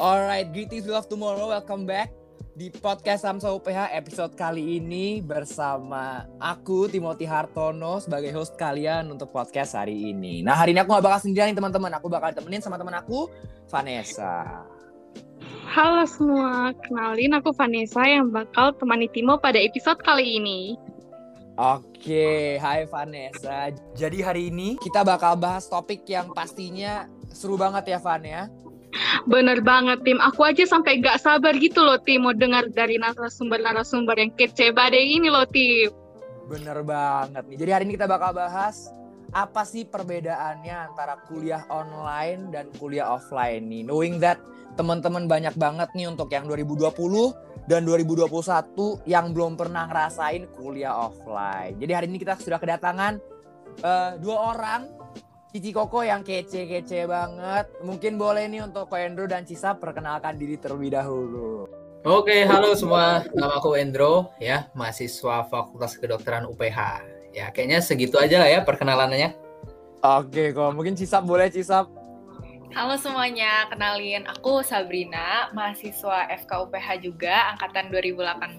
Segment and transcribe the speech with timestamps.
[0.00, 1.52] Alright, greetings love tomorrow.
[1.52, 2.08] Welcome back
[2.56, 9.28] di podcast Samsa UPH episode kali ini bersama aku Timothy Hartono sebagai host kalian untuk
[9.28, 10.40] podcast hari ini.
[10.40, 11.92] Nah hari ini aku gak bakal sendirian nih teman-teman.
[12.00, 13.28] Aku bakal temenin sama teman aku
[13.68, 14.64] Vanessa.
[15.68, 20.80] Halo semua, kenalin aku Vanessa yang bakal temani Timo pada episode kali ini.
[21.60, 23.68] Oke, hai Vanessa.
[23.92, 27.04] Jadi hari ini kita bakal bahas topik yang pastinya
[27.36, 28.48] seru banget ya Van ya.
[29.26, 34.18] Bener banget tim, aku aja sampai gak sabar gitu loh tim mau dengar dari narasumber-narasumber
[34.18, 35.90] yang kece badai ini loh tim.
[36.50, 37.56] Bener banget nih.
[37.62, 38.90] Jadi hari ini kita bakal bahas
[39.30, 43.86] apa sih perbedaannya antara kuliah online dan kuliah offline nih.
[43.86, 44.42] Knowing that
[44.74, 46.90] teman-teman banyak banget nih untuk yang 2020
[47.70, 48.26] dan 2021
[49.06, 51.78] yang belum pernah ngerasain kuliah offline.
[51.78, 53.22] Jadi hari ini kita sudah kedatangan
[53.86, 54.90] uh, dua orang
[55.50, 57.66] Cici Koko yang kece-kece banget.
[57.82, 61.66] Mungkin boleh nih untuk Ko Endro dan Cisa perkenalkan diri terlebih dahulu.
[62.06, 63.26] Oke, halo semua.
[63.34, 67.02] Nama aku Endro, ya, mahasiswa Fakultas Kedokteran UPH.
[67.34, 69.34] Ya, kayaknya segitu aja lah ya perkenalannya.
[70.06, 71.90] Oke, kok mungkin Cisap boleh Cisap.
[72.70, 78.54] Halo semuanya, kenalin aku Sabrina, mahasiswa FKUPH juga, angkatan 2018.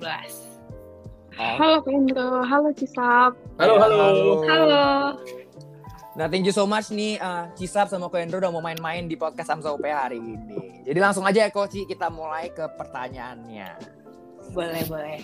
[1.40, 3.32] Halo Endro, halo Cisap.
[3.56, 3.96] Halo, halo.
[4.04, 4.44] Halo.
[4.44, 4.86] halo.
[6.12, 9.48] Nah, thank you so much nih uh, Cisap sama Koendro udah mau main-main di podcast
[9.48, 10.36] Samsa UPH hari ini.
[10.84, 13.70] Jadi langsung aja ya Koci, kita mulai ke pertanyaannya.
[14.52, 15.20] Boleh, boleh.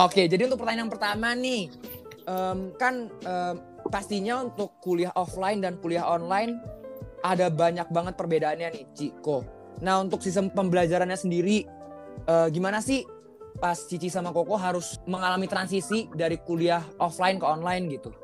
[0.00, 1.68] Oke, jadi untuk pertanyaan pertama nih,
[2.24, 3.54] um, kan um,
[3.92, 6.56] pastinya untuk kuliah offline dan kuliah online
[7.20, 9.44] ada banyak banget perbedaannya nih, Ciko.
[9.84, 11.68] Nah, untuk sistem pembelajarannya sendiri,
[12.24, 13.04] uh, gimana sih
[13.60, 18.19] pas Cici sama Koko harus mengalami transisi dari kuliah offline ke online gitu?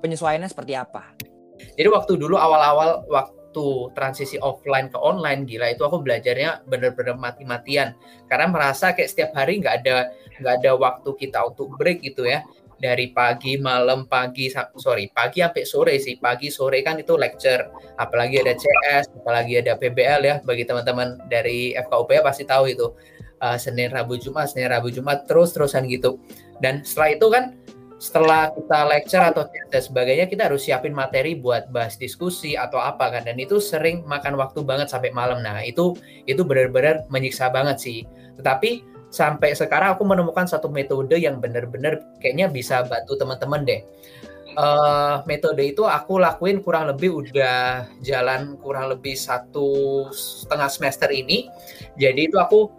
[0.00, 1.14] Penyesuaiannya seperti apa?
[1.74, 7.98] Jadi waktu dulu awal-awal waktu transisi offline ke online gila itu aku belajarnya bener-bener mati-matian.
[8.30, 12.46] Karena merasa kayak setiap hari nggak ada nggak ada waktu kita untuk break gitu ya.
[12.78, 16.14] Dari pagi malam pagi sorry pagi sampai sore sih.
[16.22, 17.66] Pagi sore kan itu lecture.
[17.98, 20.34] Apalagi ada CS apalagi ada PBL ya.
[20.46, 22.94] Bagi teman-teman dari FKUP ya pasti tahu itu.
[23.38, 26.22] Uh, Senin Rabu Jumat Senin Rabu Jumat terus terusan gitu.
[26.62, 27.54] Dan setelah itu kan
[27.98, 33.10] setelah kita lecture atau dan sebagainya kita harus siapin materi buat bahas diskusi atau apa
[33.10, 33.26] kan.
[33.26, 35.42] Dan itu sering makan waktu banget sampai malam.
[35.42, 37.98] Nah itu itu benar-benar menyiksa banget sih.
[38.38, 43.82] Tetapi sampai sekarang aku menemukan satu metode yang benar-benar kayaknya bisa bantu teman-teman deh.
[44.58, 51.50] Uh, metode itu aku lakuin kurang lebih udah jalan kurang lebih satu setengah semester ini.
[51.98, 52.70] Jadi itu aku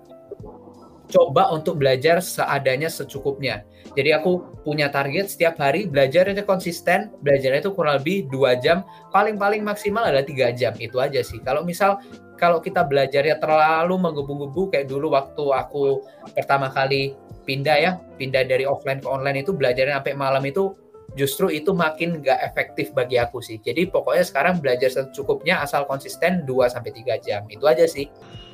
[1.11, 3.67] coba untuk belajar seadanya secukupnya.
[3.97, 9.65] Jadi aku punya target setiap hari belajarnya konsisten, belajarnya itu kurang lebih dua jam, paling-paling
[9.65, 11.41] maksimal adalah tiga jam itu aja sih.
[11.41, 11.97] Kalau misal
[12.39, 16.05] kalau kita belajarnya terlalu menggebu-gebu kayak dulu waktu aku
[16.37, 20.77] pertama kali pindah ya, pindah dari offline ke online itu belajarnya sampai malam itu
[21.17, 23.57] justru itu makin gak efektif bagi aku sih.
[23.59, 27.41] Jadi pokoknya sekarang belajar secukupnya asal konsisten 2 sampai 3 jam.
[27.49, 28.05] Itu aja sih.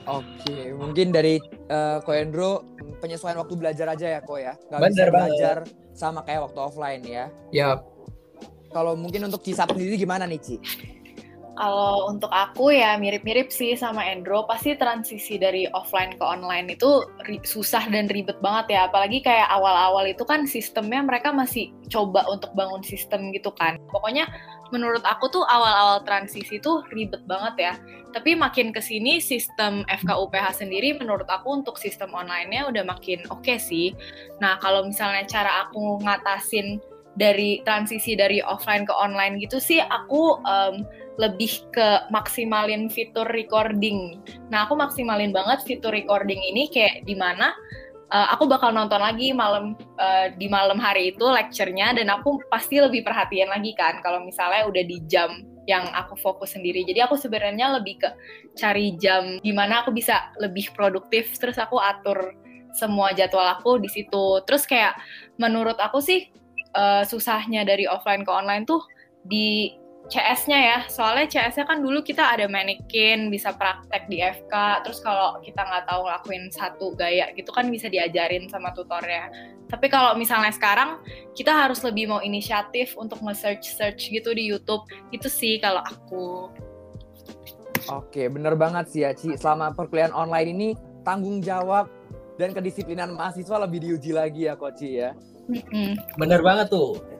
[0.05, 2.61] Oke, mungkin dari uh, Ko Endro
[3.01, 4.53] penyesuaian waktu belajar aja ya Ko ya.
[4.69, 5.97] Gak Bener bisa belajar banget.
[5.97, 7.25] sama kayak waktu offline ya.
[7.49, 7.81] Ya.
[8.69, 10.55] Kalau mungkin untuk Cisap sendiri gimana nih Ci?
[11.55, 17.07] Kalau untuk aku ya mirip-mirip sih sama Endro, pasti transisi dari offline ke online itu
[17.47, 18.91] susah dan ribet banget ya.
[18.91, 23.79] Apalagi kayak awal-awal itu kan sistemnya mereka masih coba untuk bangun sistem gitu kan.
[23.87, 24.27] Pokoknya
[24.75, 27.73] menurut aku tuh awal-awal transisi tuh ribet banget ya.
[28.11, 33.47] Tapi makin ke sini sistem FKUPH sendiri menurut aku untuk sistem online-nya udah makin oke
[33.47, 33.95] okay sih.
[34.43, 36.83] Nah kalau misalnya cara aku ngatasin
[37.15, 40.83] dari transisi dari offline ke online gitu sih aku um,
[41.15, 44.19] lebih ke maksimalin fitur recording.
[44.51, 47.55] Nah, aku maksimalin banget fitur recording ini kayak di mana
[48.11, 52.83] uh, aku bakal nonton lagi malam uh, di malam hari itu lecture-nya dan aku pasti
[52.83, 56.85] lebih perhatian lagi kan kalau misalnya udah di jam yang aku fokus sendiri.
[56.85, 58.09] Jadi aku sebenarnya lebih ke
[58.53, 62.37] cari jam di mana aku bisa lebih produktif terus aku atur
[62.75, 64.43] semua jadwal aku di situ.
[64.45, 64.93] Terus kayak
[65.41, 66.29] menurut aku sih
[66.77, 68.83] uh, susahnya dari offline ke online tuh
[69.25, 69.73] di
[70.05, 75.41] CS-nya ya, soalnya CS-nya kan dulu kita ada manekin, bisa praktek di FK, terus kalau
[75.41, 79.33] kita nggak tahu ngelakuin satu gaya gitu kan bisa diajarin sama tutornya.
[79.65, 81.01] Tapi kalau misalnya sekarang,
[81.33, 86.53] kita harus lebih mau inisiatif untuk nge-search-search gitu di YouTube, itu sih kalau aku.
[87.89, 89.33] Oke, bener banget sih ya, Ci.
[89.41, 90.69] Selama perkuliahan online ini,
[91.01, 91.89] tanggung jawab
[92.37, 95.17] dan kedisiplinan mahasiswa lebih diuji lagi ya, Koci ya.
[95.49, 95.89] Mm -hmm.
[96.17, 97.14] Bener banget tuh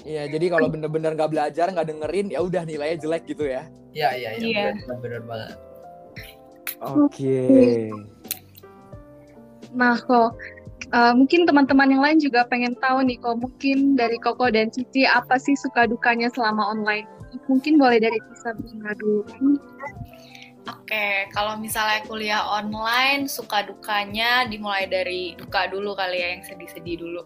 [0.00, 3.68] Iya, jadi kalau bener-bener nggak belajar, nggak dengerin, ya udah nilainya jelek gitu ya.
[3.92, 4.48] Iya, iya, iya.
[4.48, 4.72] Yeah.
[4.86, 5.52] Bener, bener banget.
[6.80, 7.40] Oke.
[9.76, 10.34] Nah, kok
[10.90, 15.04] uh, mungkin teman-teman yang lain juga pengen tahu nih, kok mungkin dari Koko dan Cici
[15.04, 17.06] apa sih suka dukanya selama online?
[17.46, 18.56] Mungkin boleh dari Tisa
[18.96, 19.22] dulu.
[20.68, 27.00] Oke, kalau misalnya kuliah online, suka dukanya dimulai dari duka dulu kali ya, yang sedih-sedih
[27.00, 27.22] dulu.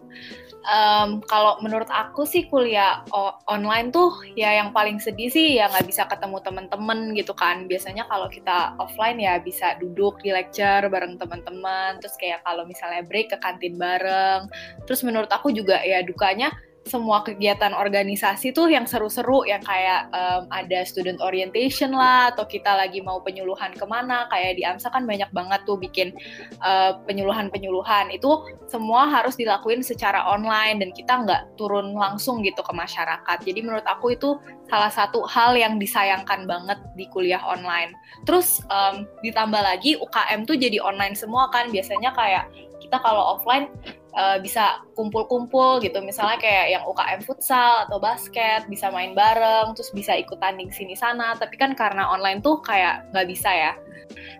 [0.65, 3.05] Um, kalau menurut aku sih kuliah
[3.45, 7.69] online tuh ya yang paling sedih sih ya nggak bisa ketemu temen-temen gitu kan.
[7.69, 13.05] Biasanya kalau kita offline ya bisa duduk di lecture bareng teman-teman, terus kayak kalau misalnya
[13.05, 14.49] break ke kantin bareng.
[14.89, 16.49] Terus menurut aku juga ya dukanya
[16.85, 22.77] semua kegiatan organisasi tuh yang seru-seru yang kayak um, ada student orientation lah atau kita
[22.77, 26.13] lagi mau penyuluhan ke mana kayak di AMSA kan banyak banget tuh bikin
[26.61, 28.13] uh, penyuluhan-penyuluhan.
[28.13, 33.37] Itu semua harus dilakuin secara online dan kita nggak turun langsung gitu ke masyarakat.
[33.41, 34.37] Jadi menurut aku itu
[34.69, 37.97] salah satu hal yang disayangkan banget di kuliah online.
[38.29, 41.73] Terus um, ditambah lagi UKM tuh jadi online semua kan.
[41.73, 42.45] Biasanya kayak
[42.77, 43.73] kita kalau offline
[44.15, 45.99] uh, bisa kumpul-kumpul gitu.
[46.01, 50.95] Misalnya kayak yang UKM futsal atau basket bisa main bareng terus bisa ikut tanding sini
[50.95, 53.73] sana tapi kan karena online tuh kayak nggak bisa ya.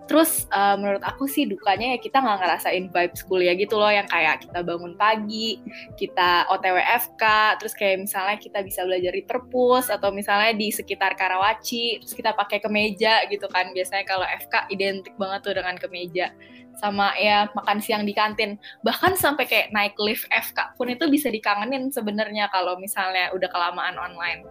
[0.06, 3.90] Terus uh, menurut aku sih dukanya ya kita nggak ngerasain vibes kuliah gitu loh.
[3.90, 5.60] Yang kayak kita bangun pagi
[5.98, 7.24] kita OTW FK
[7.58, 12.38] terus kayak misalnya kita bisa belajar di perpus atau misalnya di sekitar Karawaci terus kita
[12.38, 13.74] pakai kemeja gitu kan.
[13.74, 16.30] Biasanya kalau FK identik banget tuh dengan kemeja.
[16.76, 18.60] Sama ya makan siang di kantin.
[18.84, 23.96] Bahkan sampai kayak naik lift FK pun itu bisa dikangenin sebenarnya kalau misalnya udah kelamaan
[23.98, 24.42] online.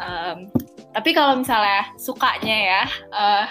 [0.00, 0.48] Um,
[0.92, 3.46] tapi kalau misalnya sukanya ya uh,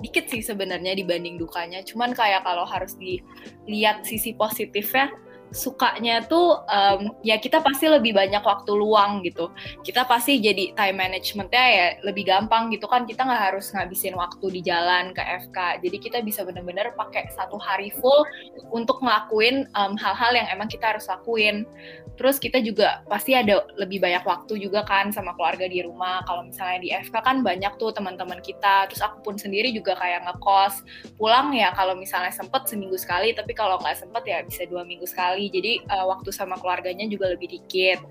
[0.00, 1.84] dikit sih sebenarnya dibanding dukanya.
[1.84, 5.12] Cuman kayak kalau harus dilihat sisi positifnya
[5.50, 9.50] sukanya tuh um, ya kita pasti lebih banyak waktu luang gitu.
[9.82, 13.04] Kita pasti jadi time managementnya ya lebih gampang gitu kan.
[13.06, 15.82] Kita nggak harus ngabisin waktu di jalan ke FK.
[15.82, 18.22] Jadi kita bisa bener-bener pakai satu hari full
[18.70, 21.66] untuk ngelakuin hal-hal um, yang emang kita harus lakuin.
[22.14, 26.22] Terus kita juga pasti ada lebih banyak waktu juga kan sama keluarga di rumah.
[26.28, 28.86] Kalau misalnya di FK kan banyak tuh teman-teman kita.
[28.92, 30.84] Terus aku pun sendiri juga kayak ngekos.
[31.16, 33.32] Pulang ya kalau misalnya sempet seminggu sekali.
[33.32, 37.08] Tapi kalau nggak sempet ya bisa dua minggu sekali sekali jadi uh, waktu sama keluarganya
[37.08, 38.04] juga lebih dikit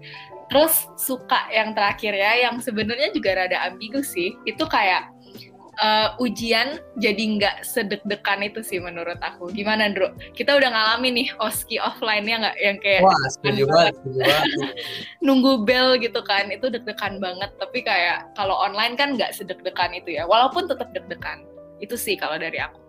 [0.49, 5.13] terus suka yang terakhir ya yang sebenarnya juga rada ambigu sih itu kayak
[5.77, 9.53] uh, ujian jadi nggak sedek-dekan itu sih menurut aku.
[9.53, 10.11] Gimana, Andro?
[10.33, 14.47] Kita udah ngalamin nih oski offline-nya nggak yang kayak Wah, setuju banget, setuju banget.
[15.25, 17.53] nunggu bel gitu kan, itu deg-degan banget.
[17.61, 21.47] Tapi kayak kalau online kan nggak sedek-dekan itu ya, walaupun tetap deg-degan.
[21.79, 22.81] Itu sih kalau dari aku.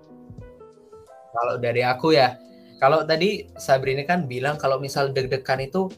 [1.30, 2.34] Kalau dari aku ya,
[2.80, 5.92] kalau tadi Sabrina kan bilang kalau misal deg-degan itu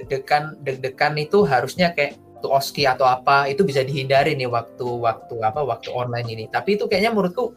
[0.00, 5.36] deg-degan deg-degan itu harusnya kayak tuh oski atau apa itu bisa dihindari nih waktu waktu
[5.40, 6.44] apa waktu online ini.
[6.48, 7.56] Tapi itu kayaknya menurutku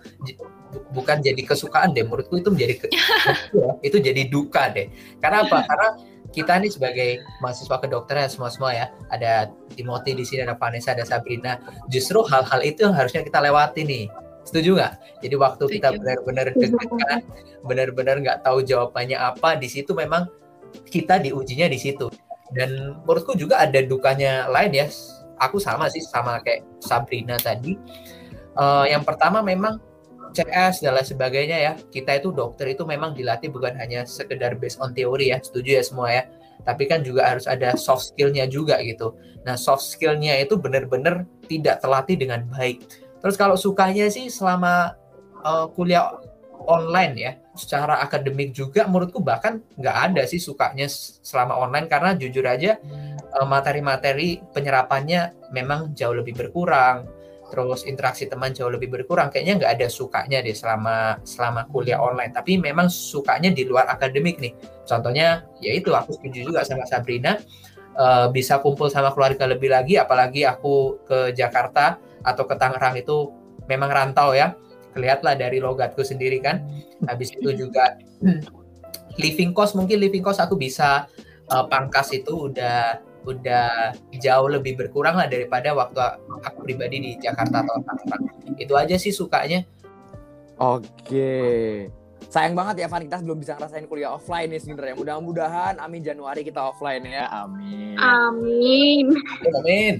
[0.95, 2.87] bukan jadi kesukaan deh, menurutku itu menjadi ke,
[3.87, 4.87] itu jadi duka deh.
[5.19, 5.63] Karena apa?
[5.67, 5.89] Karena
[6.31, 7.09] kita nih sebagai
[7.39, 11.55] mahasiswa kedokteran semua semua ya ada Timothy di sini ada Vanessa ada Sabrina
[11.87, 14.05] justru hal-hal itu yang harusnya kita lewati nih
[14.47, 14.93] Setuju nggak?
[15.27, 15.75] Jadi waktu Setuju.
[15.75, 17.19] kita benar-benar deg-degan,
[17.67, 20.31] benar-benar nggak tahu jawabannya apa, di situ memang
[20.87, 22.07] kita diujinya di situ.
[22.55, 24.87] Dan menurutku juga ada dukanya lain ya.
[25.43, 27.75] Aku sama sih sama kayak Sabrina tadi.
[28.55, 29.83] Uh, yang pertama memang
[30.31, 31.73] CS dan lain sebagainya ya.
[31.75, 35.43] Kita itu dokter itu memang dilatih bukan hanya sekedar based on teori ya.
[35.43, 36.23] Setuju ya semua ya.
[36.63, 39.13] Tapi kan juga harus ada soft skillnya juga gitu.
[39.43, 44.93] Nah soft skillnya itu benar-benar tidak terlatih dengan baik Terus kalau sukanya sih selama
[45.41, 46.13] uh, kuliah
[46.67, 50.85] online ya, secara akademik juga menurutku bahkan nggak ada sih sukanya
[51.23, 52.77] selama online karena jujur aja
[53.33, 57.07] uh, materi-materi penyerapannya memang jauh lebih berkurang.
[57.47, 59.31] Terus interaksi teman jauh lebih berkurang.
[59.31, 62.35] Kayaknya nggak ada sukanya deh selama selama kuliah online.
[62.35, 64.51] Tapi memang sukanya di luar akademik nih.
[64.83, 67.39] Contohnya yaitu aku setuju juga sama Sabrina.
[67.97, 73.33] Uh, bisa kumpul sama keluarga lebih lagi apalagi aku ke Jakarta atau ke Tangerang itu
[73.65, 74.53] memang rantau ya.
[74.93, 76.61] Kelihatlah dari logatku sendiri kan.
[77.09, 77.97] Habis itu juga
[79.21, 81.09] living cost mungkin living cost aku bisa
[81.49, 85.99] uh, pangkas itu udah udah jauh lebih berkurang lah daripada waktu
[86.45, 88.23] aku pribadi di Jakarta atau Tangerang.
[88.61, 89.65] Itu aja sih sukanya.
[90.57, 91.89] Oke.
[92.27, 94.95] Sayang banget ya Van kita belum bisa ngerasain kuliah offline nih sebenarnya.
[94.99, 97.29] Mudah-mudahan amin Januari kita offline ya.
[97.31, 97.95] Amin.
[97.95, 99.05] Amin.
[99.55, 99.95] Amin.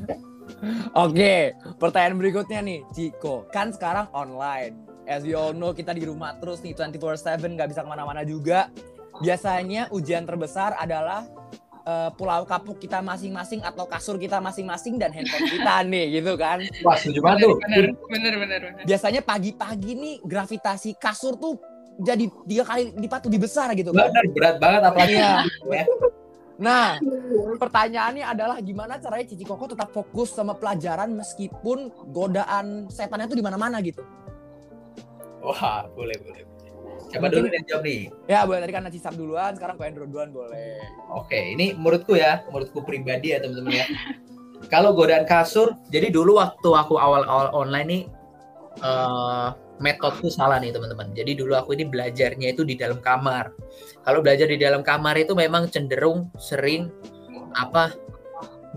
[0.95, 3.45] Oke, pertanyaan berikutnya nih, Ciko.
[3.51, 4.73] Kan sekarang online.
[5.07, 8.71] As we all know, kita di rumah terus nih, 24-7, nggak bisa ke mana-mana juga.
[9.23, 11.23] Biasanya ujian terbesar adalah
[11.87, 16.59] uh, pulau kapuk kita masing-masing atau kasur kita masing-masing dan handphone kita nih gitu kan.
[16.83, 17.55] Wah, setuju banget tuh.
[17.63, 18.83] Bener, bener, bener, bener.
[18.83, 21.55] Biasanya pagi-pagi nih gravitasi kasur tuh
[21.97, 24.09] jadi tiga kali lipat lebih besar gitu kan.
[24.09, 25.13] Bener, berat banget apalagi.
[25.17, 25.31] Iya.
[25.69, 25.85] ya.
[26.57, 26.97] Nah,
[27.61, 33.45] pertanyaannya adalah gimana caranya Cici Koko tetap fokus sama pelajaran meskipun godaan setannya tuh di
[33.45, 34.01] mana-mana gitu.
[35.45, 36.43] Wah, boleh, boleh.
[37.07, 38.01] Coba Mungkin- dulu yang jawab nih.
[38.25, 40.81] Ya, boleh tadi kan Cisap duluan, sekarang kok Andrew duluan boleh.
[41.13, 43.85] Oke, ini menurutku ya, menurutku pribadi ya teman-teman ya.
[44.67, 48.03] Kalau godaan kasur, jadi dulu waktu aku awal-awal online nih,
[48.81, 49.47] eh
[49.77, 51.13] metodku salah nih teman-teman.
[51.13, 53.53] Jadi dulu aku ini belajarnya itu di dalam kamar.
[54.01, 56.89] Kalau belajar di dalam kamar itu memang cenderung sering
[57.53, 57.93] apa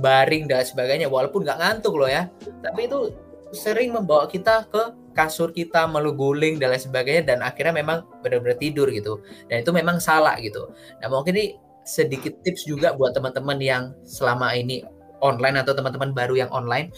[0.01, 2.29] baring dan sebagainya, walaupun nggak ngantuk loh ya.
[2.65, 3.13] Tapi itu
[3.51, 8.87] sering membawa kita ke kasur kita meluguling dan lain sebagainya dan akhirnya memang benar-benar tidur
[8.95, 9.19] gitu.
[9.51, 10.71] Dan itu memang salah gitu.
[11.03, 14.87] Nah mungkin ini sedikit tips juga buat teman-teman yang selama ini
[15.21, 16.93] online atau teman-teman baru yang online.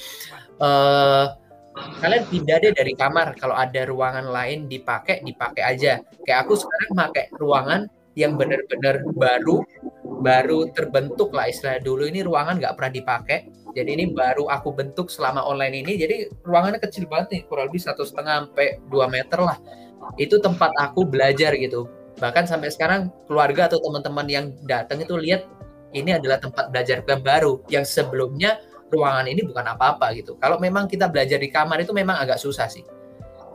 [0.62, 1.26] eh
[1.74, 3.36] kalian pindah deh dari kamar.
[3.40, 6.00] Kalau ada ruangan lain dipakai, dipakai aja.
[6.24, 7.80] Kayak aku sekarang pakai ruangan
[8.12, 9.64] yang benar-benar baru,
[10.20, 13.38] baru terbentuk lah istilah dulu ini ruangan nggak pernah dipakai.
[13.72, 15.96] Jadi ini baru aku bentuk selama online ini.
[15.96, 19.56] Jadi ruangannya kecil banget nih, kurang lebih satu setengah sampai 2 meter lah.
[20.20, 21.88] Itu tempat aku belajar gitu.
[22.20, 25.48] Bahkan sampai sekarang keluarga atau teman-teman yang datang itu lihat
[25.96, 28.60] ini adalah tempat belajar baru yang sebelumnya
[28.92, 30.36] ruangan ini bukan apa-apa gitu.
[30.36, 32.84] Kalau memang kita belajar di kamar itu memang agak susah sih.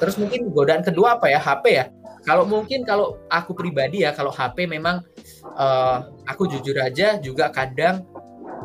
[0.01, 1.85] Terus mungkin godaan kedua apa ya HP ya.
[2.25, 5.05] Kalau mungkin kalau aku pribadi ya kalau HP memang
[5.53, 8.03] eh, aku jujur aja juga kadang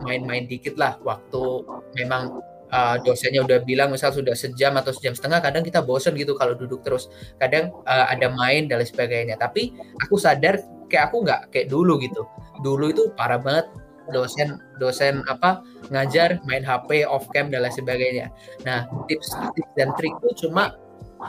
[0.02, 1.62] main-main dikit lah waktu
[1.94, 6.34] memang eh, dosennya udah bilang misal sudah sejam atau sejam setengah kadang kita bosen gitu
[6.34, 7.06] kalau duduk terus
[7.38, 10.58] kadang eh, ada main dan lain sebagainya tapi aku sadar
[10.90, 12.26] kayak aku nggak kayak dulu gitu
[12.66, 13.70] dulu itu parah banget
[14.10, 15.62] dosen dosen apa
[15.94, 18.26] ngajar main HP off cam dan lain sebagainya
[18.66, 20.74] nah tips, tips dan trikku cuma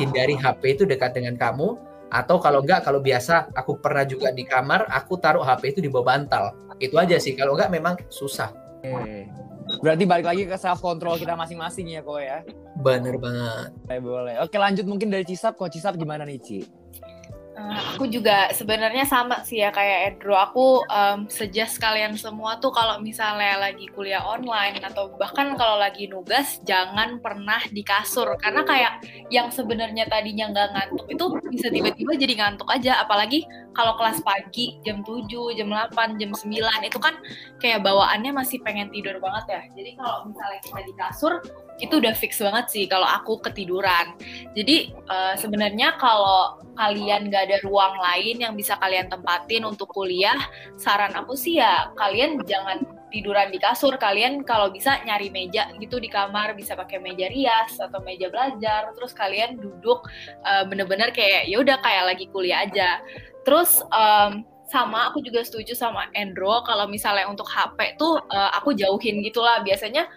[0.01, 1.77] hindari HP itu dekat dengan kamu
[2.13, 5.89] atau kalau enggak kalau biasa aku pernah juga di kamar aku taruh HP itu di
[5.89, 8.53] bawah bantal itu aja sih kalau enggak memang susah
[8.83, 9.31] Oke.
[9.79, 12.43] Berarti balik lagi ke self control kita masing-masing ya kok ya.
[12.83, 14.35] bener banget Boleh, boleh.
[14.43, 15.55] Oke lanjut mungkin dari Cisap.
[15.55, 16.59] Kok Cisap gimana nih Ci?
[17.53, 20.33] Eh, aku juga sebenarnya sama sih ya kayak Edro.
[20.33, 26.09] Aku um, suggest kalian semua tuh kalau misalnya lagi kuliah online atau bahkan kalau lagi
[26.09, 32.11] nugas jangan pernah di kasur karena kayak yang sebenarnya tadinya nggak ngantuk itu bisa tiba-tiba
[32.17, 33.05] jadi ngantuk aja.
[33.05, 35.27] Apalagi kalau kelas pagi jam 7,
[35.57, 37.17] jam 8, jam 9 itu kan
[37.57, 39.61] kayak bawaannya masih pengen tidur banget ya.
[39.81, 41.33] Jadi kalau misalnya kita di kasur
[41.81, 44.13] itu udah fix banget sih kalau aku ketiduran.
[44.53, 50.37] Jadi eh, sebenarnya kalau kalian nggak ada ruang lain yang bisa kalian tempatin untuk kuliah,
[50.77, 53.93] saran aku sih ya kalian jangan tiduran di kasur.
[54.01, 58.89] Kalian kalau bisa nyari meja gitu di kamar, bisa pakai meja rias atau meja belajar.
[58.97, 60.09] Terus kalian duduk
[60.45, 63.01] eh, bener-bener kayak ya udah kayak lagi kuliah aja.
[63.43, 68.73] Terus em, sama aku juga setuju sama Endro kalau misalnya untuk HP tuh eh, aku
[68.73, 70.07] jauhin gitulah biasanya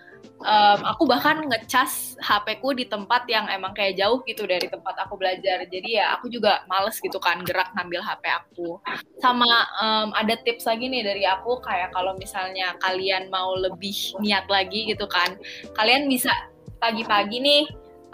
[0.40, 4.95] em, aku bahkan ngecas HP ku di tempat yang emang kayak jauh gitu dari tempat
[5.04, 5.66] aku belajar.
[5.66, 8.78] Jadi ya aku juga males gitu kan gerak ngambil HP aku.
[9.18, 9.50] Sama
[9.83, 14.88] em, ada tips lagi nih dari aku kayak kalau misalnya kalian mau lebih niat lagi
[14.88, 15.35] gitu kan,
[15.75, 16.33] kalian bisa
[16.78, 17.64] pagi-pagi nih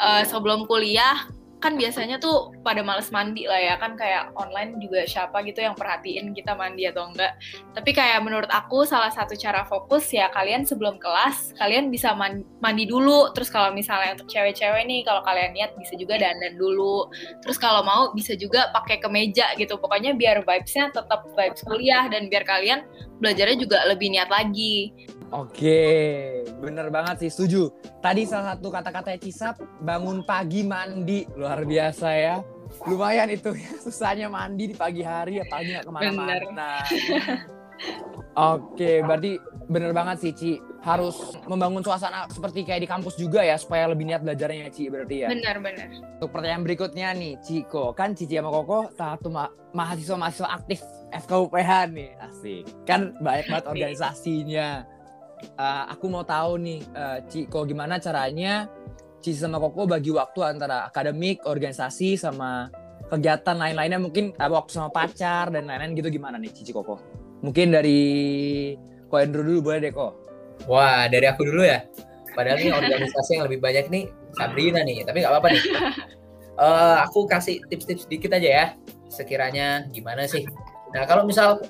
[0.01, 1.29] eh, sebelum kuliah
[1.63, 3.75] kan biasanya tuh pada males mandi lah ya.
[3.79, 7.39] Kan kayak online juga siapa gitu yang perhatiin kita mandi atau enggak.
[7.73, 12.43] Tapi kayak menurut aku salah satu cara fokus ya kalian sebelum kelas kalian bisa man-
[12.59, 13.31] mandi dulu.
[13.31, 17.07] Terus kalau misalnya untuk cewek-cewek nih kalau kalian niat bisa juga dandan dulu.
[17.47, 19.79] Terus kalau mau bisa juga pakai kemeja gitu.
[19.79, 22.83] Pokoknya biar vibes-nya tetap vibes kuliah dan biar kalian
[23.23, 24.91] belajarnya juga lebih niat lagi
[25.33, 25.81] Oke,
[26.61, 27.73] bener banget sih, setuju.
[28.05, 32.45] Tadi salah satu kata-kata Cisap, bangun pagi mandi, luar biasa ya.
[32.85, 36.85] Lumayan itu ya, susahnya mandi di pagi hari, apalagi nggak ke mana-mana.
[38.33, 39.41] Oke, berarti
[39.73, 40.53] bener banget sih Ci.
[40.85, 41.17] Harus
[41.49, 45.29] membangun suasana seperti kayak di kampus juga ya, supaya lebih niat belajarnya Ci berarti ya.
[45.33, 45.89] benar-benar
[46.21, 47.97] Untuk pertanyaan berikutnya nih, Ciko.
[47.97, 52.11] Kan Cici sama Koko salah satu ma- mahasiswa-mahasiswa aktif FKUPH nih.
[52.19, 52.65] Asik.
[52.89, 54.69] Kan banyak banget organisasinya.
[55.43, 58.71] Eh, aku mau tahu nih, eh, Ciko gimana caranya
[59.23, 62.71] Cici sama Koko bagi waktu antara akademik, organisasi, sama
[63.07, 66.99] kegiatan lain-lainnya mungkin eh, waktu sama pacar dan lain-lain gitu gimana nih Cici Koko?
[67.43, 68.01] Mungkin dari
[69.07, 70.19] Ko Andrew dulu boleh deh Ko.
[70.67, 71.87] Wah, dari aku dulu ya.
[72.33, 74.05] Padahal nih organisasi yang lebih banyak nih
[74.35, 75.65] Sabrina nih, tapi nggak apa-apa nih.
[76.53, 78.67] Eh, aku kasih tips-tips dikit aja ya,
[79.09, 80.45] sekiranya gimana sih.
[80.93, 81.61] Nah, kalau misal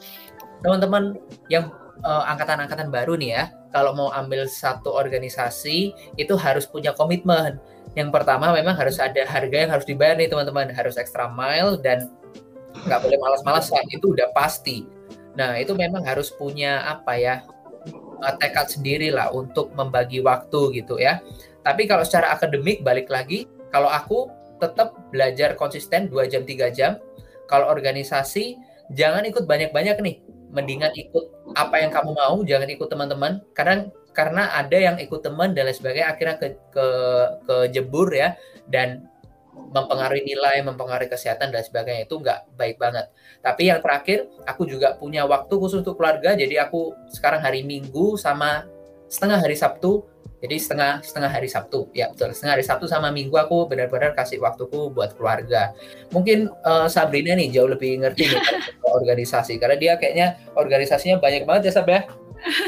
[0.62, 1.18] teman-teman
[1.50, 1.70] yang
[2.02, 7.58] uh, angkatan-angkatan baru nih ya, kalau mau ambil satu organisasi itu harus punya komitmen.
[7.92, 12.12] Yang pertama memang harus ada harga yang harus dibayar nih teman-teman, harus extra mile dan
[12.88, 14.84] nggak boleh malas-malasan itu udah pasti.
[15.36, 17.34] Nah itu memang harus punya apa ya
[18.22, 21.20] uh, tekad sendiri lah untuk membagi waktu gitu ya.
[21.62, 26.92] Tapi kalau secara akademik balik lagi, kalau aku tetap belajar konsisten 2 jam 3 jam.
[27.50, 28.56] Kalau organisasi
[28.92, 30.16] jangan ikut banyak-banyak nih.
[30.52, 33.40] Mendingan ikut apa yang kamu mau, jangan ikut teman-teman.
[33.56, 36.86] Karena karena ada yang ikut teman dan lain sebagainya akhirnya ke ke
[37.48, 38.36] ke jebur ya
[38.68, 39.08] dan
[39.52, 43.08] mempengaruhi nilai, mempengaruhi kesehatan dan sebagainya itu nggak baik banget.
[43.44, 46.32] Tapi yang terakhir, aku juga punya waktu khusus untuk keluarga.
[46.32, 48.64] Jadi aku sekarang hari Minggu sama
[49.12, 50.08] setengah hari Sabtu
[50.42, 52.34] jadi setengah setengah hari Sabtu, ya betul.
[52.34, 55.70] Setengah hari Sabtu sama Minggu aku benar-benar kasih waktuku buat keluarga.
[56.10, 58.42] Mungkin uh, Sabrina nih jauh lebih ngerti nih
[58.98, 62.02] organisasi karena dia kayaknya organisasinya banyak banget ya Sab ya.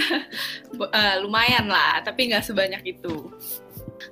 [0.78, 3.34] uh, lumayan lah, tapi nggak sebanyak itu.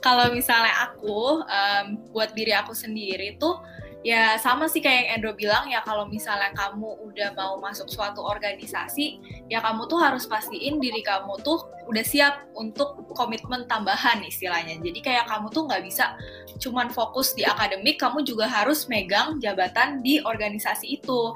[0.02, 3.62] Kalau misalnya aku um, buat diri aku sendiri tuh
[4.02, 8.18] ya sama sih kayak yang Endro bilang ya kalau misalnya kamu udah mau masuk suatu
[8.18, 14.78] organisasi ya kamu tuh harus pastiin diri kamu tuh udah siap untuk komitmen tambahan istilahnya
[14.82, 16.18] jadi kayak kamu tuh nggak bisa
[16.58, 21.34] cuman fokus di akademik kamu juga harus megang jabatan di organisasi itu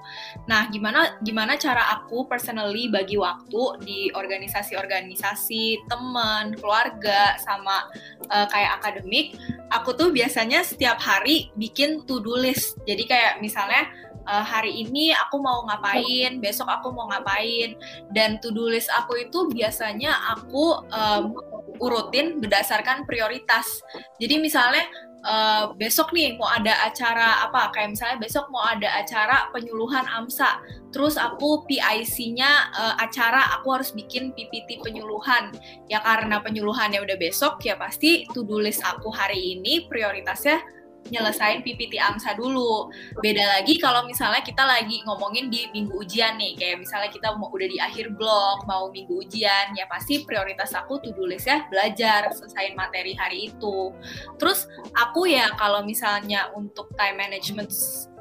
[0.51, 7.87] nah gimana gimana cara aku personally bagi waktu di organisasi-organisasi teman keluarga sama
[8.31, 9.39] uh, kayak akademik
[9.71, 12.56] aku tuh biasanya setiap hari bikin to do list.
[12.89, 13.91] Jadi kayak misalnya
[14.27, 17.79] uh, hari ini aku mau ngapain, besok aku mau ngapain,
[18.13, 21.37] dan to do list aku itu biasanya aku um,
[21.79, 23.85] urutin berdasarkan prioritas.
[24.19, 24.85] Jadi misalnya
[25.27, 30.63] uh, besok nih mau ada acara apa kayak misalnya besok mau ada acara penyuluhan AMSA
[30.95, 35.53] terus aku PIC-nya uh, eh, acara aku harus bikin PPT penyuluhan
[35.91, 40.63] ya karena penyuluhannya udah besok ya pasti to do list aku hari ini prioritasnya
[41.09, 42.91] nyelesain PPT AMSA dulu.
[43.23, 47.49] Beda lagi kalau misalnya kita lagi ngomongin di minggu ujian nih, kayak misalnya kita mau
[47.51, 51.65] udah di akhir blok, mau minggu ujian, ya pasti prioritas aku to do list ya
[51.69, 53.93] belajar, selesaiin materi hari itu.
[54.37, 57.71] Terus aku ya kalau misalnya untuk time management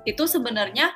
[0.06, 0.94] itu sebenarnya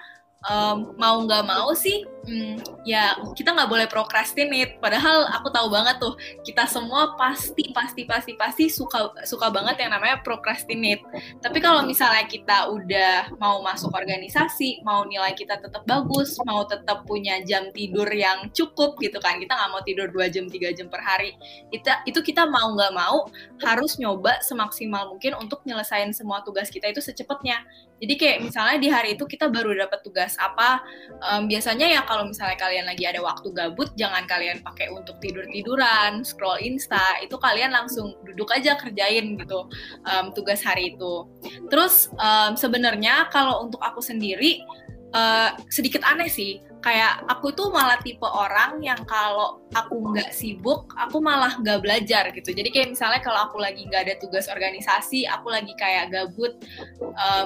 [0.48, 4.80] um, mau nggak mau sih hmm, ya kita nggak boleh procrastinate.
[4.80, 9.92] Padahal aku tahu banget tuh kita semua pasti pasti pasti pasti suka suka banget yang
[9.92, 11.04] namanya procrastinate.
[11.44, 17.04] Tapi kalau misalnya kita udah mau masuk organisasi mau nilai kita tetap bagus mau tetap
[17.04, 20.88] punya jam tidur yang cukup gitu kan kita nggak mau tidur dua jam tiga jam
[20.88, 21.36] per hari
[21.74, 23.28] itu itu kita mau nggak mau
[23.64, 27.64] harus nyoba semaksimal mungkin untuk nyelesain semua tugas kita itu secepatnya
[28.00, 30.80] jadi kayak misalnya di hari itu kita baru dapat tugas apa,
[31.20, 35.44] um, biasanya ya kalau misalnya kalian lagi ada waktu gabut, jangan kalian pakai untuk tidur
[35.52, 39.68] tiduran, scroll insta, itu kalian langsung duduk aja kerjain gitu
[40.08, 41.28] um, tugas hari itu.
[41.68, 44.64] Terus um, sebenarnya kalau untuk aku sendiri
[45.12, 50.88] uh, sedikit aneh sih kayak aku tuh malah tipe orang yang kalau aku nggak sibuk
[50.96, 52.56] aku malah nggak belajar gitu.
[52.56, 56.56] Jadi kayak misalnya kalau aku lagi nggak ada tugas organisasi aku lagi kayak gabut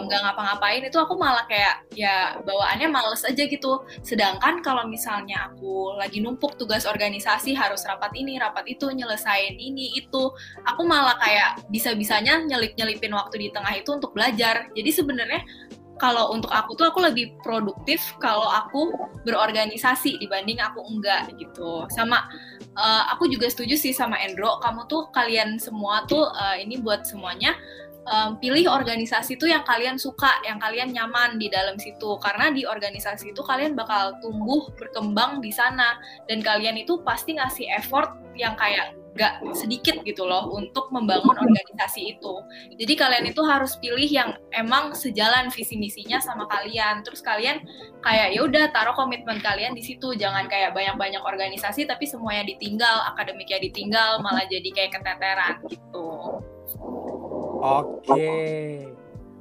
[0.05, 3.81] nggak um, ngapa-ngapain itu aku malah kayak ya bawaannya males aja gitu.
[4.05, 9.97] Sedangkan kalau misalnya aku lagi numpuk tugas organisasi harus rapat ini rapat itu nyelesain ini
[9.97, 10.29] itu
[10.63, 14.69] aku malah kayak bisa-bisanya nyelip-nyelipin waktu di tengah itu untuk belajar.
[14.77, 15.41] Jadi sebenarnya
[16.03, 18.91] kalau untuk aku tuh aku lebih produktif kalau aku
[19.23, 21.87] berorganisasi dibanding aku enggak gitu.
[21.95, 22.27] Sama
[22.75, 27.07] uh, aku juga setuju sih sama Endro, kamu tuh kalian semua tuh uh, ini buat
[27.07, 27.55] semuanya
[28.03, 32.19] um, pilih organisasi tuh yang kalian suka, yang kalian nyaman di dalam situ.
[32.19, 35.99] Karena di organisasi itu kalian bakal tumbuh, berkembang di sana.
[36.27, 42.17] Dan kalian itu pasti ngasih effort yang kayak gak sedikit gitu loh untuk membangun organisasi
[42.17, 42.33] itu.
[42.77, 47.05] Jadi kalian itu harus pilih yang emang sejalan visi misinya sama kalian.
[47.05, 47.61] Terus kalian
[48.01, 50.17] kayak ya udah taruh komitmen kalian di situ.
[50.17, 56.41] Jangan kayak banyak-banyak organisasi tapi semuanya ditinggal, akademiknya ditinggal, malah jadi kayak keteteran gitu.
[57.61, 58.33] Oke.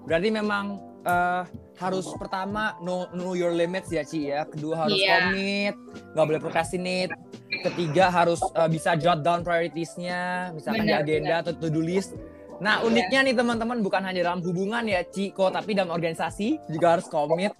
[0.04, 1.48] Berarti memang uh,
[1.80, 4.44] harus pertama know, know your limits ya Ci ya.
[4.44, 5.30] Kedua harus yeah.
[5.30, 5.74] commit,
[6.12, 7.12] nggak boleh procrastinate.
[7.48, 11.44] Ketiga harus uh, bisa jot down prioritiesnya, misalkan benar, di agenda benar.
[11.46, 12.16] atau to-do list.
[12.62, 12.86] Nah iya.
[12.86, 17.06] uniknya nih teman-teman bukan hanya dalam hubungan ya Ci, kok tapi dalam organisasi juga harus
[17.10, 17.52] commit.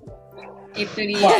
[0.73, 1.37] Itu dia.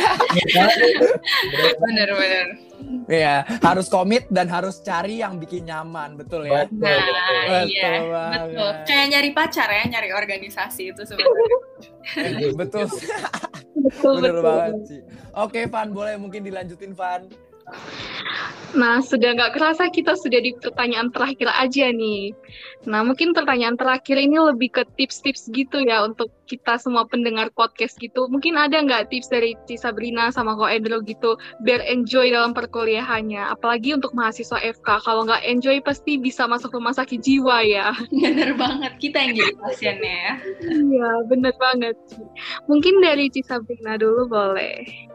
[1.81, 2.47] Bener-bener.
[3.03, 6.67] Iya, harus komit dan harus cari yang bikin nyaman, betul ya?
[6.67, 7.63] Betul, nah, betul.
[7.67, 8.39] iya, banget.
[8.47, 8.71] betul.
[8.87, 11.57] Kayak nyari pacar ya, nyari organisasi itu sebenarnya.
[12.55, 12.87] betul.
[13.75, 14.43] betul, betul.
[14.43, 15.01] banget sih.
[15.35, 17.27] Oke, Van, boleh mungkin dilanjutin, Van.
[18.73, 22.33] Nah, sudah nggak kerasa kita sudah di pertanyaan terakhir aja nih.
[22.89, 28.01] Nah, mungkin pertanyaan terakhir ini lebih ke tips-tips gitu ya untuk kita semua pendengar podcast
[28.01, 28.25] gitu.
[28.25, 33.53] Mungkin ada nggak tips dari Ci Sabrina sama Ko Endro gitu biar enjoy dalam perkuliahannya.
[33.53, 35.05] Apalagi untuk mahasiswa FK.
[35.05, 37.93] Kalau nggak enjoy pasti bisa masuk rumah sakit jiwa ya.
[38.25, 40.33] Bener banget, kita yang jadi pasiennya ya.
[40.73, 41.95] Iya, bener banget.
[42.65, 45.12] Mungkin dari Ci Sabrina dulu boleh.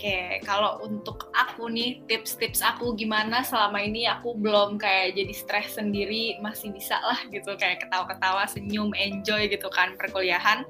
[0.00, 5.76] Oke, kalau untuk aku nih tips-tips aku gimana selama ini aku belum kayak jadi stres
[5.76, 10.64] sendiri masih bisa lah gitu kayak ketawa-ketawa, senyum, enjoy gitu kan perkuliahan.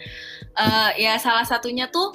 [0.58, 2.10] Uh, ya salah satunya tuh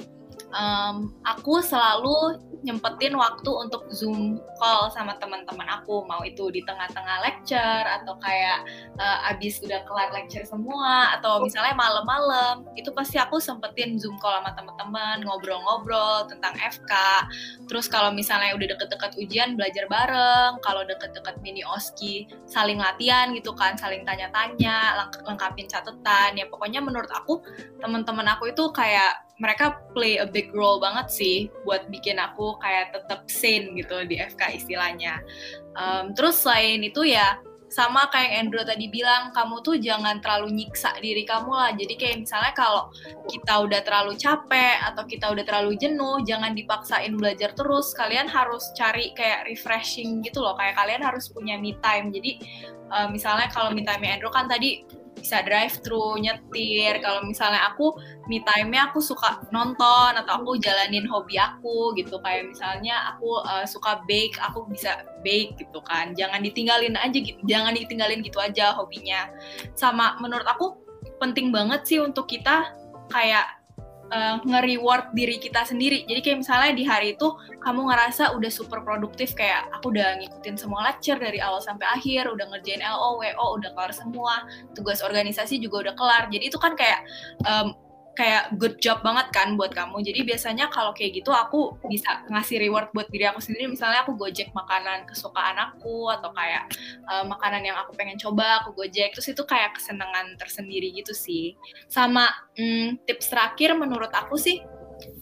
[0.52, 6.06] um, aku selalu nyempetin waktu untuk zoom call sama teman-teman aku.
[6.08, 8.64] Mau itu di tengah-tengah lecture atau kayak
[8.96, 14.40] uh, abis udah kelar lecture semua atau misalnya malam-malam itu pasti aku sempetin zoom call
[14.40, 16.92] sama teman-teman ngobrol-ngobrol tentang FK
[17.66, 20.62] terus kalau misalnya udah deket-deket ujian belajar bareng.
[20.62, 26.38] Kalau deket-deket mini oski saling latihan gitu kan saling tanya-tanya lengkapin catatan.
[26.38, 27.42] Ya pokoknya menurut aku
[27.82, 31.36] teman-teman aku itu kayak mereka play a big role banget sih
[31.68, 35.20] buat bikin aku kayak tetap sane gitu di FK istilahnya.
[35.76, 40.94] Um, terus selain itu ya sama kayak Andrew tadi bilang, kamu tuh jangan terlalu nyiksa
[41.02, 41.70] diri kamu lah.
[41.74, 42.88] Jadi kayak misalnya kalau
[43.26, 47.90] kita udah terlalu capek atau kita udah terlalu jenuh, jangan dipaksain belajar terus.
[47.92, 50.54] Kalian harus cari kayak refreshing gitu loh.
[50.54, 52.14] Kayak kalian harus punya me time.
[52.14, 52.38] Jadi
[52.94, 54.86] uh, misalnya kalau me time Andrew kan tadi
[55.26, 57.02] bisa drive thru nyetir.
[57.02, 57.98] Kalau misalnya aku
[58.30, 62.22] me time-nya aku suka nonton atau aku jalanin hobi aku gitu.
[62.22, 66.14] Kayak misalnya aku uh, suka bake aku bisa bake gitu kan.
[66.14, 69.26] Jangan ditinggalin aja gitu jangan ditinggalin gitu aja hobinya.
[69.74, 70.78] Sama menurut aku
[71.18, 72.70] penting banget sih untuk kita
[73.10, 73.55] kayak
[74.12, 76.04] uh, nge-reward diri kita sendiri.
[76.06, 77.28] Jadi kayak misalnya di hari itu
[77.62, 82.30] kamu ngerasa udah super produktif kayak aku udah ngikutin semua lecture dari awal sampai akhir,
[82.30, 86.22] udah ngerjain LO, WO, udah kelar semua, tugas organisasi juga udah kelar.
[86.30, 87.00] Jadi itu kan kayak
[87.46, 87.74] um,
[88.16, 90.00] kayak good job banget kan buat kamu.
[90.00, 93.68] Jadi biasanya kalau kayak gitu aku bisa ngasih reward buat diri aku sendiri.
[93.68, 96.72] Misalnya aku gojek makanan kesukaan aku atau kayak
[97.06, 99.12] uh, makanan yang aku pengen coba aku gojek.
[99.12, 101.54] Terus itu kayak kesenangan tersendiri gitu sih.
[101.92, 102.26] Sama
[102.56, 104.64] hmm, tips terakhir menurut aku sih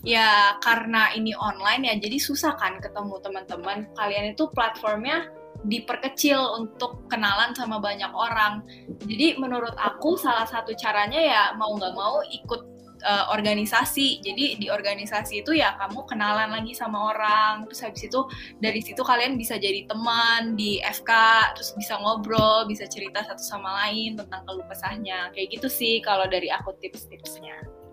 [0.07, 3.91] ya karena ini online ya jadi susah kan ketemu teman-teman.
[3.99, 5.27] Kalian itu platformnya
[5.65, 8.63] diperkecil untuk kenalan sama banyak orang.
[9.03, 12.74] Jadi menurut aku salah satu caranya ya mau nggak mau ikut
[13.05, 14.25] uh, organisasi.
[14.25, 17.69] Jadi di organisasi itu ya kamu kenalan lagi sama orang.
[17.69, 18.21] Terus habis itu
[18.59, 21.11] dari situ kalian bisa jadi teman di FK,
[21.55, 25.31] terus bisa ngobrol, bisa cerita satu sama lain tentang keluh kesahnya.
[25.37, 27.85] Kayak gitu sih kalau dari aku tips-tipsnya.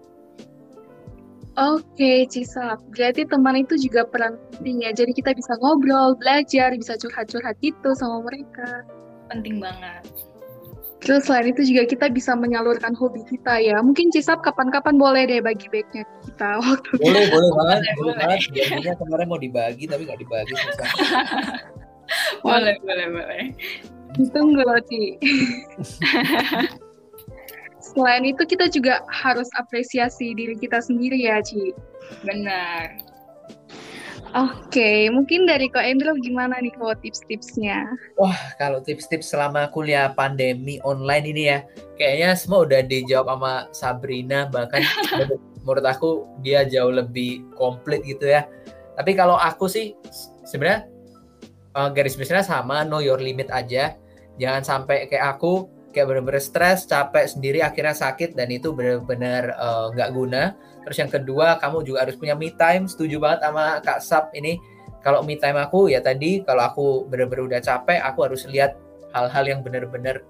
[1.59, 2.79] Oke, Cisa.
[2.95, 4.95] Berarti teman itu juga peran penting ya.
[4.95, 8.87] Jadi kita bisa ngobrol, belajar, bisa curhat-curhat gitu sama mereka.
[9.27, 10.31] Penting banget.
[11.01, 13.81] Terus selain itu juga kita bisa menyalurkan hobi kita ya.
[13.81, 18.39] Mungkin Cisap kapan-kapan boleh deh bagi backnya kita waktu Boleh, boleh banget, boleh banget.
[18.53, 20.53] Biasanya kemarin mau dibagi tapi nggak dibagi.
[22.45, 23.43] boleh, boleh, boleh.
[24.13, 25.17] Ditunggu loh, Ci.
[27.91, 31.73] Selain itu kita juga harus apresiasi diri kita sendiri ya, Ci.
[32.21, 33.10] Benar.
[34.31, 37.83] Oke, okay, mungkin dari Ko Endro gimana nih kok tips-tipsnya?
[38.15, 41.59] Wah, kalau tips-tips selama kuliah pandemi online ini ya,
[41.99, 44.85] kayaknya semua udah dijawab sama Sabrina, bahkan
[45.67, 48.47] menurut aku dia jauh lebih komplit gitu ya.
[48.95, 49.97] Tapi kalau aku sih
[50.47, 50.87] sebenarnya
[51.75, 53.99] uh, garis besarnya sama, know your limit aja.
[54.39, 59.85] Jangan sampai kayak aku kayak bener-bener stres, capek sendiri, akhirnya sakit dan itu bener-bener eh,
[59.95, 60.43] nggak uh, guna.
[60.87, 62.89] Terus yang kedua, kamu juga harus punya me time.
[62.89, 64.57] Setuju banget sama Kak Sap ini.
[65.05, 68.77] Kalau me time aku ya tadi, kalau aku bener-bener udah capek, aku harus lihat
[69.13, 70.25] hal-hal yang bener-bener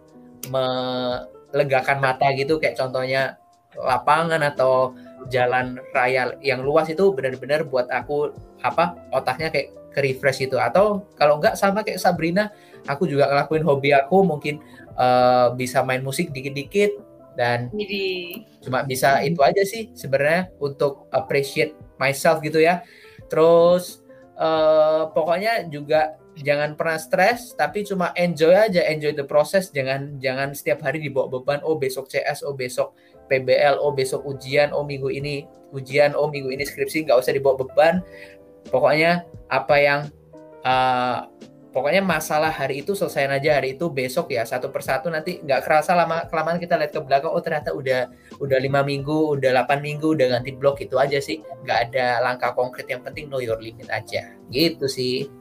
[0.52, 2.60] melegakan mata gitu.
[2.60, 3.39] Kayak contohnya
[3.80, 4.91] lapangan atau
[5.32, 8.34] jalan raya yang luas itu benar-benar buat aku
[8.65, 12.50] apa otaknya kayak ke refresh gitu atau kalau enggak sama kayak Sabrina
[12.88, 14.63] aku juga ngelakuin hobi aku mungkin
[14.97, 18.43] uh, bisa main musik dikit-dikit dan Jadi.
[18.60, 22.84] cuma bisa itu aja sih sebenarnya untuk appreciate myself gitu ya.
[23.32, 24.04] Terus
[24.36, 29.71] uh, pokoknya juga jangan pernah stres tapi cuma enjoy aja enjoy the process.
[29.71, 32.91] Jangan jangan setiap hari dibawa beban oh besok CS oh besok
[33.32, 37.63] PBL oh besok ujian oh minggu ini ujian oh minggu ini skripsi nggak usah dibawa
[37.63, 38.04] beban.
[38.67, 40.01] Pokoknya apa yang
[40.67, 41.25] uh,
[41.71, 45.95] pokoknya masalah hari itu selesai aja hari itu besok ya satu persatu nanti nggak kerasa
[45.95, 48.12] lama kelamaan kita lihat ke belakang oh ternyata udah
[48.43, 52.51] udah lima minggu udah delapan minggu udah ganti blok itu aja sih nggak ada langkah
[52.51, 55.31] konkret yang penting know your limit aja gitu sih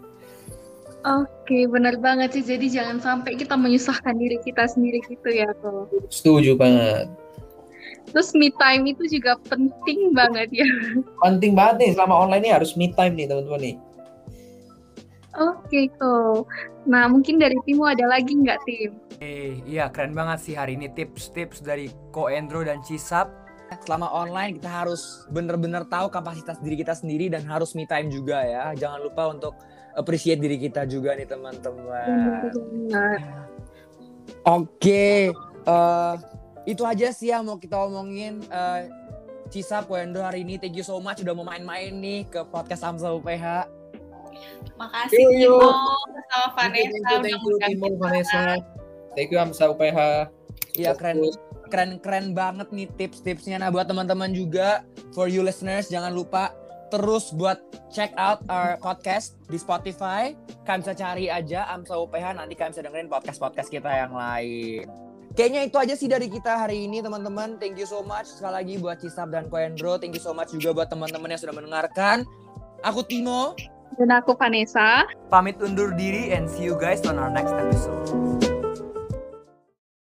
[1.00, 2.44] Oke, benar banget sih.
[2.44, 5.88] Jadi jangan sampai kita menyusahkan diri kita sendiri gitu ya, kok.
[6.12, 7.08] Setuju banget.
[8.12, 10.68] Terus me time itu juga penting banget ya.
[11.24, 13.74] Penting banget nih selama online ini harus me time nih teman-teman nih.
[15.38, 16.50] Oke, kok.
[16.90, 18.90] Nah, mungkin dari Timo ada lagi nggak, Tim?
[19.22, 23.30] Eh, iya keren banget sih hari ini tips-tips dari Ko Endro dan Cisap.
[23.86, 28.42] Selama online kita harus bener-bener tahu kapasitas diri kita sendiri dan harus me time juga
[28.42, 28.74] ya.
[28.74, 29.54] Jangan lupa untuk
[29.94, 32.50] appreciate diri kita juga nih teman-teman.
[34.42, 35.30] Oke,
[35.62, 36.14] eh,
[36.66, 38.42] itu aja sih yang mau kita omongin.
[38.50, 38.90] Eh,
[39.50, 42.82] Cisap, Ko Endro hari ini thank you so much udah mau main-main nih ke podcast
[42.82, 43.79] Amsa UPH.
[44.80, 45.16] Makasih.
[45.16, 45.60] Timo
[46.30, 47.86] sama Vanessa thank you, thank you, Timo.
[48.00, 48.42] Vanessa.
[49.14, 50.30] Thank you Amsa UPH.
[50.78, 51.18] Iya keren
[51.70, 53.58] keren keren banget nih tips-tipsnya.
[53.58, 56.54] Nah buat teman-teman juga for you listeners jangan lupa
[56.90, 57.62] terus buat
[57.94, 60.34] check out our podcast di Spotify.
[60.66, 64.86] Kalian bisa cari aja Amsa UPH nanti kalian bisa dengerin podcast-podcast kita yang lain.
[65.30, 67.54] Kayaknya itu aja sih dari kita hari ini teman-teman.
[67.62, 69.94] Thank you so much sekali lagi buat Cisap dan Koendro.
[70.02, 72.26] Thank you so much juga buat teman-teman yang sudah mendengarkan.
[72.82, 73.54] Aku Timo.
[73.98, 75.07] Dan aku Vanessa.
[75.33, 78.60] Pamit undur diri and see you guys on our next episode.